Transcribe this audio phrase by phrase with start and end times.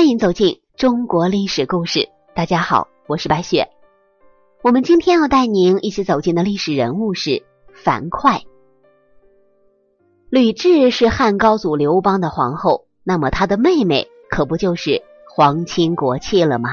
[0.00, 2.08] 欢迎走进中国历史故事。
[2.34, 3.68] 大家好，我是白雪。
[4.62, 7.44] 我们今天要带您一起走进的历史人物是
[7.74, 8.40] 樊哙。
[10.30, 16.70] 吕雉是汉高祖刘邦的皇后，那么她的妹妹可不就是皇亲国戚了吗？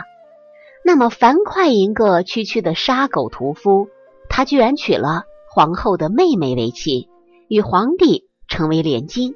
[0.86, 3.90] 那么樊哙一个区区的杀狗屠夫，
[4.30, 5.24] 他居然娶了
[5.54, 7.10] 皇后的妹妹为妻，
[7.50, 9.36] 与皇帝成为连襟，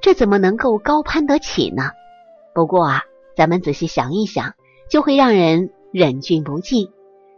[0.00, 1.92] 这怎么能够高攀得起呢？
[2.58, 3.04] 不过啊，
[3.36, 4.54] 咱们仔细想一想，
[4.90, 6.88] 就会让人忍俊不禁，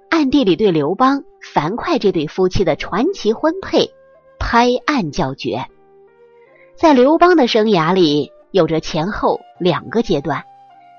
[0.09, 3.91] 暗地里对刘邦、樊哙这对夫妻的传奇婚配
[4.39, 5.67] 拍案叫绝。
[6.75, 10.43] 在刘邦的生涯里，有着前后两个阶段。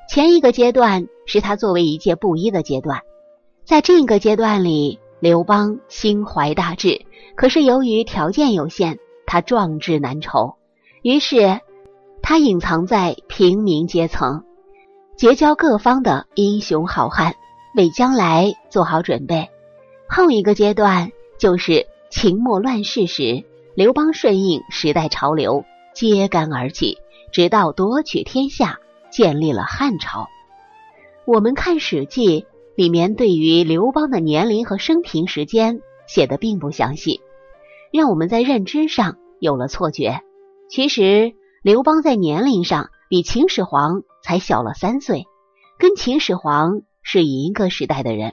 [0.08, 3.02] 前一个阶段是他作为一介布衣的阶段，
[3.66, 7.02] 在这个阶段里，刘邦心怀大志，
[7.36, 10.58] 可是由于条件有限，他壮志难酬，
[11.02, 11.60] 于是。
[12.24, 14.44] 他隐藏在平民阶层，
[15.18, 17.36] 结交各方的英雄好汉，
[17.76, 19.50] 为将来做好准备。
[20.08, 23.44] 后一个阶段就是秦末乱世时，
[23.76, 27.00] 刘邦顺应时代潮流，揭竿而起，
[27.34, 30.30] 直到夺取天下，建立了汉朝。
[31.26, 32.42] 我们看《史记》
[32.76, 37.20] 里面对于刘邦的年龄和生平时间写的并不详细，
[37.92, 40.22] 让我们在认知上有了错觉。
[40.70, 41.34] 其实。
[41.64, 45.28] 刘邦在年龄上比秦始皇才小了三岁，
[45.78, 48.32] 跟秦始皇是一个时代的人。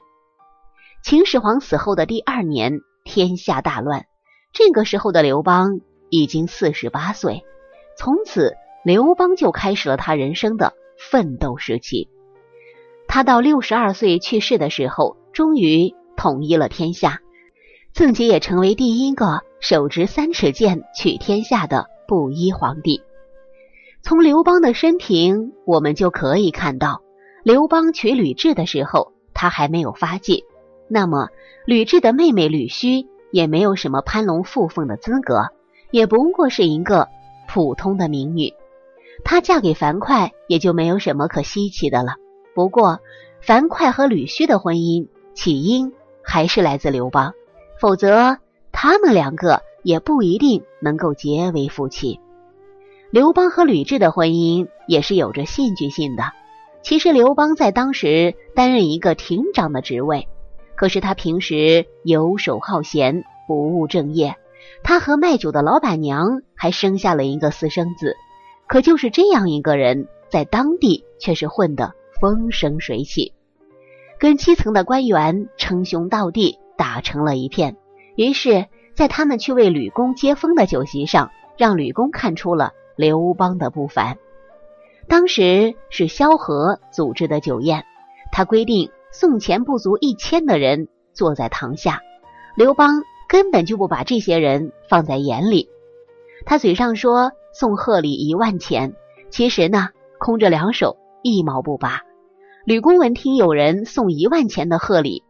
[1.03, 4.07] 秦始皇死后的第二年，天下大乱，
[4.55, 7.45] 这个时候的刘邦已经四十八岁。
[7.99, 10.73] 从此，刘邦就开始了他人生的
[11.11, 12.09] 奋斗时期。
[13.09, 17.21] 他到六十二岁去世的时候，终于统一了天下，
[17.93, 23.03] 自己也成为第一个手执三尺剑取天下的布衣皇帝。
[24.03, 27.03] 从刘邦的生平，我们就可以看到，
[27.43, 30.45] 刘邦娶吕雉的时候，他还没有发迹。
[30.89, 31.29] 那么，
[31.67, 35.49] 吕雉的妹妹吕须也没有什么攀龙附凤的资格，
[35.91, 37.09] 也不过是一个
[37.49, 38.55] 普通的民女。
[39.25, 42.15] 她嫁给樊哙，也就没有什么可稀奇的了。
[42.55, 43.01] 不过，
[43.43, 45.93] 樊哙和吕须的婚姻起因
[46.23, 47.35] 还是来自刘邦，
[47.79, 48.39] 否则
[48.73, 52.21] 他们两个也不一定能够结为夫妻。
[53.11, 56.25] 刘邦和吕雉的婚姻也是有着戏剧性的。
[56.83, 60.29] 其实刘邦在当时担任一个亭长的职位，
[60.77, 64.37] 可是他平时游手好闲，不务正业。
[64.83, 68.15] 他和卖酒的老板娘还生下了一个私生子。
[68.67, 73.33] 可就是这样一个人，在当地却是混得风生水起，
[74.19, 77.77] 跟基层的官员称兄道弟，打成了一片。
[78.17, 82.73] 于是，在他们去为吕公接风的酒席上，让吕公看出了。
[82.99, 84.19] 刘邦的不凡，
[85.07, 87.85] 当时是萧何组织的酒宴，
[88.33, 92.01] 他规定送钱不足一千的人坐在堂下，
[92.57, 95.69] 刘邦根本就不把这些人放在眼里。
[96.45, 98.97] 他嘴上说送贺礼一万钱，
[99.31, 102.03] 其实呢空着两手一毛不拔。
[102.65, 105.23] 吕公闻听有人送一万钱的贺礼，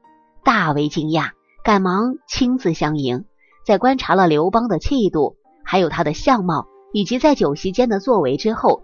[0.42, 3.26] 大为惊讶，赶忙亲自相迎，
[3.66, 5.36] 在观察了刘邦的气度，
[5.66, 6.66] 还有他的相貌。
[6.92, 8.82] 以及在酒席间的作为之后，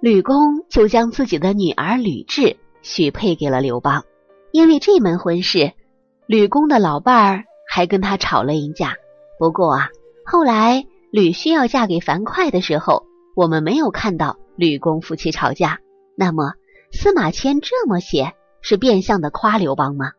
[0.00, 4.04] 吕公就将自己的女儿吕雉许配给了刘邦。
[4.52, 5.72] 因为这门婚事，
[6.26, 8.96] 吕公的老伴儿还跟他吵了一架。
[9.38, 9.88] 不过啊，
[10.24, 13.04] 后来吕需要嫁给樊哙的时候，
[13.34, 15.80] 我们没有看到吕公夫妻吵架。
[16.16, 16.52] 那么
[16.92, 20.12] 司马迁这么写是变相的夸刘邦吗？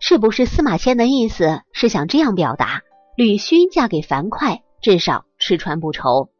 [0.00, 2.82] 是不是司马迁的意思是想这样表达：
[3.16, 4.62] 吕须嫁给樊哙？
[4.80, 6.30] 至少吃穿不愁，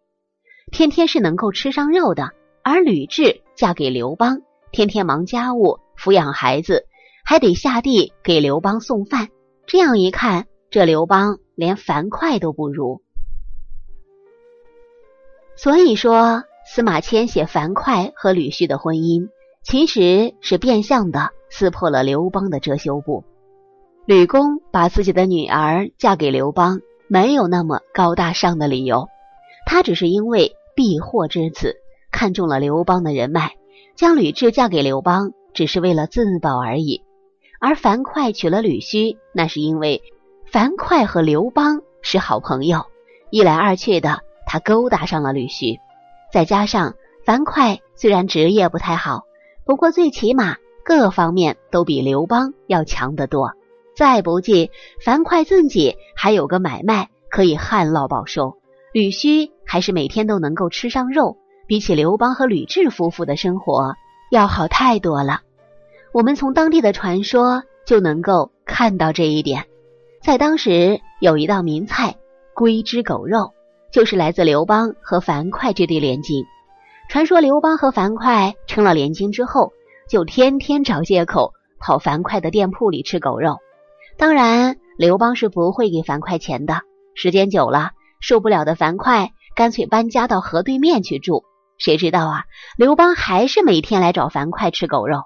[0.70, 2.32] 天天是能够吃上肉的。
[2.62, 4.42] 而吕雉嫁给刘邦，
[4.72, 6.86] 天天忙家务、抚养孩子，
[7.24, 9.28] 还得下地给刘邦送饭。
[9.66, 13.00] 这样一看，这刘邦连樊哙都不如。
[15.56, 19.28] 所以说，司马迁写樊哙和吕须的婚姻，
[19.62, 23.24] 其实是变相的撕破了刘邦的遮羞布。
[24.04, 26.80] 吕公把自己的女儿嫁给刘邦。
[27.08, 29.08] 没有那么高大上的理由，
[29.66, 31.76] 他只是因为避祸之子，
[32.12, 33.56] 看中了刘邦的人脉，
[33.96, 37.02] 将吕雉嫁给刘邦，只是为了自保而已。
[37.60, 40.02] 而樊哙娶了吕须，那是因为
[40.46, 42.84] 樊哙和刘邦是好朋友，
[43.30, 45.78] 一来二去的，他勾搭上了吕须。
[46.32, 46.94] 再加上
[47.24, 49.22] 樊哙虽然职业不太好，
[49.64, 53.54] 不过最起码各方面都比刘邦要强得多。
[53.98, 54.70] 再不济，
[55.04, 58.54] 樊哙自己还有个买卖可以旱涝保收，
[58.92, 61.36] 吕须还是每天都能够吃上肉，
[61.66, 63.96] 比起刘邦和吕雉夫妇的生活
[64.30, 65.40] 要好太多了。
[66.12, 69.66] 我们从当地的传说就能够看到这一点。
[70.22, 72.14] 在当时有一道名菜——
[72.54, 73.52] 龟之狗肉，
[73.90, 76.44] 就是来自刘邦和樊哙这对连襟。
[77.08, 79.72] 传说刘邦和樊哙成了连襟之后，
[80.08, 83.58] 就天天找借口跑樊哙的店铺里吃狗肉。
[84.18, 86.80] 当然，刘邦是不会给樊哙钱的。
[87.14, 91.44] 时间久了，受不了的樊哙干脆搬家到河对面去住。
[91.78, 92.42] 谁知道啊，
[92.76, 95.22] 刘邦还是每天来找樊哙吃狗肉。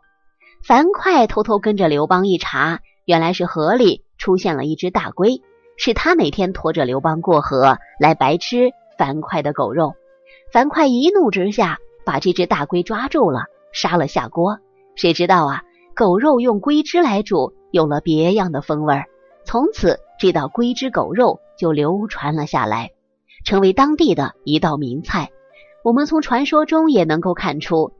[0.62, 5.40] 樊哙偷偷跟着刘邦一查，原来是河里出现了一只大龟，
[5.78, 9.94] 是他每天拖着刘邦过河来白吃樊哙的狗肉。
[10.52, 14.58] 樊哙一怒之下，把这只大龟抓住了，杀了下锅。
[14.96, 15.62] 谁知道啊，
[15.94, 19.06] 狗肉用龟汁来煮，有了别样的风味儿。
[19.44, 22.92] 从此，这道龟汁狗肉就流传了下来，
[23.44, 25.30] 成为当地的一道名菜。
[25.82, 27.92] 我们从传说中也能够看出，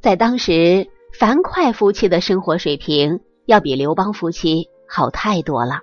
[0.00, 5.80] 在当时，樊哙夫妻的生活水平要比刘邦夫妻好太多了。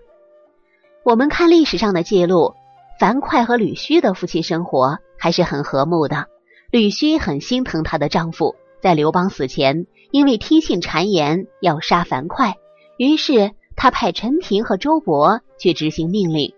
[1.03, 2.53] 我们看历史上的记录，
[2.99, 6.27] 樊哙和吕须的夫妻生活还是很和睦的。
[6.69, 12.55] 吕须很心疼她的丈夫，在刘邦死前，因为听信谗言要杀樊哙，
[13.01, 16.53] 于是他派陈平和周勃去执行命令。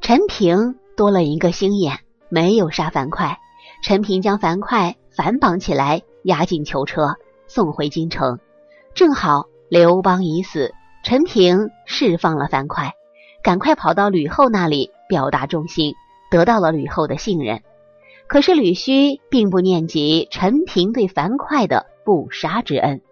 [0.00, 3.38] 陈平多了一个心眼，没有杀樊哙。
[3.84, 7.14] 陈平将樊哙反绑起来，押进囚车，
[7.46, 8.40] 送回京城。
[8.94, 10.74] 正好刘邦已死，
[11.04, 12.90] 陈平释放了樊哙，
[13.44, 15.94] 赶快跑到吕后那里表达忠心，
[16.32, 17.62] 得到了吕后的信任。
[18.26, 23.02] 可是吕须并不念及陈平对樊哙的不杀之恩，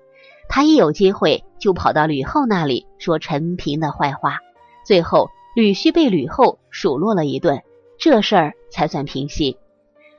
[0.49, 4.39] 他一有机会就跑到吕后那里说陈平的坏话。
[4.85, 7.63] 最后吕须被吕后数落了一顿，
[7.99, 9.57] 这事儿才算平息。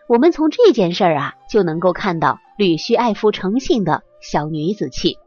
[0.07, 5.18] 我们从这件事儿啊，就能够看到吕须爱夫成性的小女子气，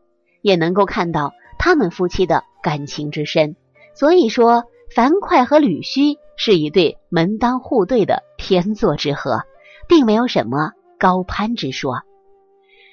[0.41, 3.57] 也能够看到他们夫妻的感情之深。
[3.95, 9.43] 所以说，樊哙和吕须是一对门当户对的天作之合，
[9.89, 12.03] 并没有什么高攀之说。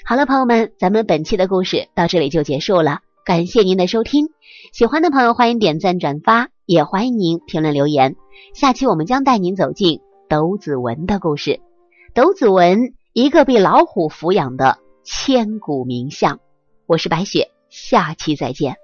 [0.07, 4.28] 好了，朋友们，咱们本期的故事到这里就结束了，感谢您的收听。
[4.72, 8.16] 喜欢的朋友欢迎点赞转发，也欢迎您评论留言。
[8.54, 11.60] 下期我们将带您走进斗子文的故事。
[12.13, 16.40] 斗子文，一个被老虎抚养的千古名相。
[16.86, 18.75] 我是白雪，下期再见。